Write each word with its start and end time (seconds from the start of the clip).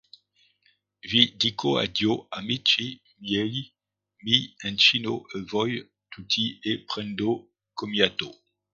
Vi 1.09 1.19
dico 1.43 1.75
addio 1.81 2.15
amici 2.37 2.89
miei, 3.25 3.61
mi 4.23 4.35
inchino 4.69 5.13
a 5.37 5.43
voi 5.53 5.73
tutti 6.13 6.57
e 6.59 6.79
prendo 6.89 7.29
commiato. 7.73 8.29